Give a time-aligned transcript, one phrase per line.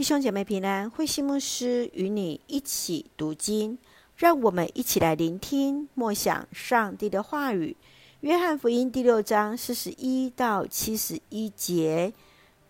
[0.00, 3.76] 弟兄姐妹平安，慧馨牧师与你一起读经，
[4.16, 7.76] 让我们一起来聆听默想上帝的话语。
[8.20, 12.14] 约翰福音第六章四十一到七十一节，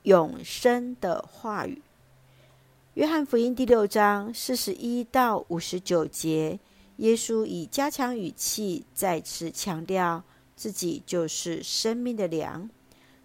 [0.02, 1.80] 永生的话语。
[2.94, 6.58] 约翰福音第六章四十一到五十九节，
[6.96, 10.24] 耶稣以加强语气再次强调
[10.56, 12.68] 自己就是生命的粮。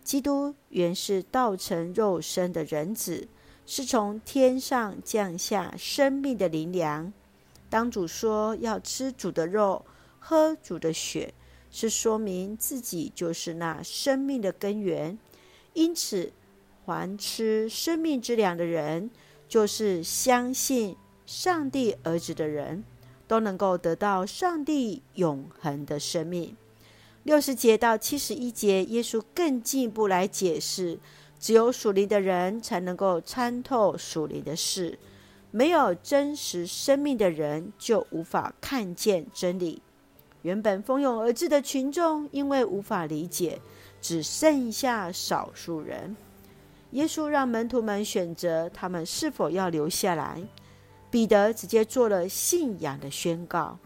[0.04, 3.28] 基督原是道成肉身的人子。
[3.66, 7.12] 是从天上降下生命的灵粮。
[7.70, 9.85] 当主说要吃主的肉、
[10.20, 11.34] 喝主的血，
[11.71, 15.17] 是说明自己就是那生命的根源。
[15.73, 16.31] 因此，
[16.85, 19.09] 凡吃生命之粮的人，
[19.49, 20.95] 就是相信
[21.26, 22.84] 上帝儿子的人，
[23.27, 26.55] 都能够得到上帝永恒的生命。
[27.23, 30.99] 六十节到七十一节，耶稣更进一步来解释。
[31.39, 34.98] 只有属灵的人才能够参透属灵的事，
[35.52, 39.82] 没有真实生命的人就无法看见真理。
[40.41, 43.60] 原本蜂拥而至的群众，因为无法理解，
[44.01, 46.15] 只剩下少数人。
[46.91, 50.41] 耶稣让门徒们选择他们是否要留下来。
[51.12, 53.77] 彼得直接做了信仰的宣告：“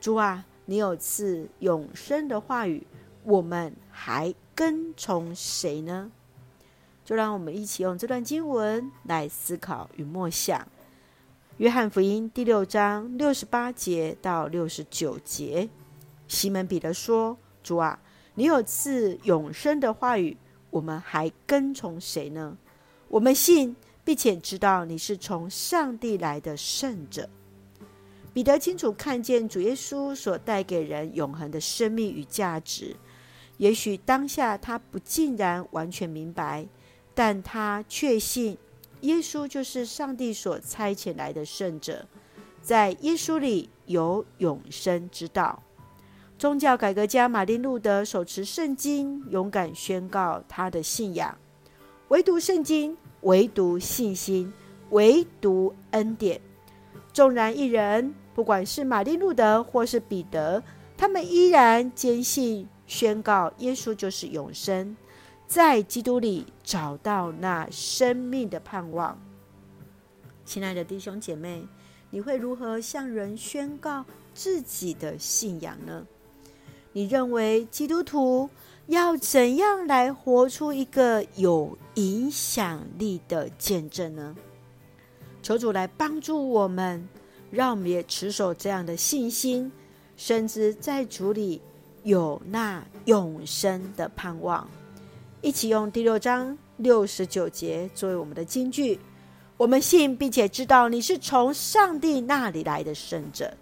[0.00, 2.86] 主啊，你有赐永生的话语，
[3.22, 6.10] 我们还跟从谁呢？”
[7.10, 10.64] 就让我们一起用这段经文来思考与默想。
[11.56, 15.68] 约翰福音第六章六十八节到六十九节，
[16.28, 17.98] 西门彼得说：“主啊，
[18.36, 20.36] 你有赐永生的话语，
[20.70, 22.56] 我们还跟从谁呢？
[23.08, 27.28] 我们信，并且知道你是从上帝来的圣者。”
[28.32, 32.94] 彼得清楚看见主耶稣所带给人永恒的生命与价值。
[33.56, 36.68] 也许当下他不尽然完全明白。
[37.14, 38.56] 但他确信，
[39.02, 42.06] 耶稣就是上帝所差遣来的圣者，
[42.62, 45.62] 在耶稣里有永生之道。
[46.38, 51.36] 宗教改革家马丁路德手持圣经，勇敢宣告他的信仰：
[52.08, 54.50] 唯独圣经，唯独信心，
[54.88, 56.40] 唯独恩典。
[57.12, 60.62] 纵然一人，不管是马丁路德或是彼得，
[60.96, 64.96] 他们依然坚信宣告耶稣就是永生。
[65.50, 69.20] 在基督里找到那生命的盼望。
[70.44, 71.66] 亲爱的弟兄姐妹，
[72.08, 76.06] 你会如何向人宣告自己的信仰呢？
[76.92, 78.48] 你认为基督徒
[78.86, 84.36] 要怎样来活出一个有影响力的见证呢？
[85.42, 87.08] 求主来帮助我们，
[87.50, 89.72] 让我们也持守这样的信心，
[90.16, 91.60] 甚至在主里
[92.04, 94.70] 有那永生的盼望。
[95.42, 99.00] 一起用第六章六十九节作为我们的金句。
[99.56, 103.54] 我们信并且知道你是从上帝那里来的圣者。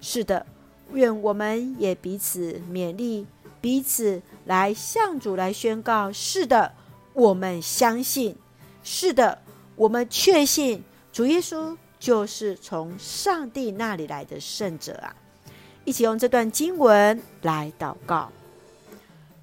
[0.00, 0.46] 是的，
[0.92, 3.26] 愿我们也彼此勉励，
[3.60, 6.72] 彼此来向主来宣告：是的，
[7.12, 8.34] 我们相信；
[8.82, 9.38] 是的，
[9.74, 10.82] 我们确信
[11.12, 15.14] 主耶稣就是从上帝那里来的圣者啊！
[15.84, 18.32] 一起用这段经文来祷告，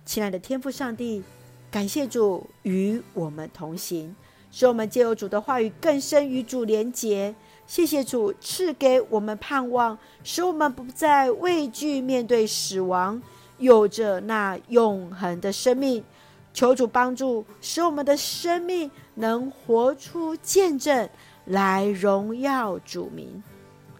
[0.05, 1.23] 亲爱的天父上帝。
[1.73, 4.15] 感谢主与我们同行，
[4.51, 7.33] 使我们借由主的话语更深与主连结。
[7.65, 13.19] 谢谢主赐给我们盼望，使我们不再畏惧面对死亡，
[13.57, 16.03] 有着那永恒的生命。
[16.53, 21.09] 求主帮助，使我们的生命能活出见证
[21.45, 23.41] 来荣耀主名。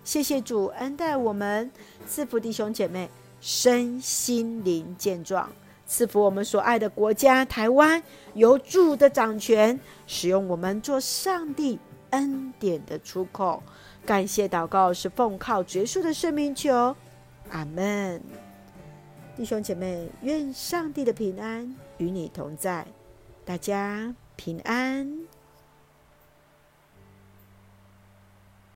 [0.03, 1.72] 谢谢主恩待我们，
[2.06, 3.09] 赐福弟兄姐妹
[3.41, 5.51] 身心灵健壮。
[5.94, 8.02] 赐福我们所爱的国家台湾，
[8.34, 11.78] 由主的掌权，使用我们做上帝
[12.09, 13.62] 恩典的出口。
[14.04, 16.96] 感谢祷告是奉靠主耶稣的圣名求，
[17.52, 18.20] 阿门。
[19.36, 22.88] 弟兄姐妹，愿上帝的平安与你同在，
[23.46, 25.08] 大家平安。